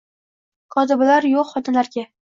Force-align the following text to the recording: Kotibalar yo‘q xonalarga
Kotibalar 0.75 1.29
yo‘q 1.35 1.53
xonalarga 1.53 2.09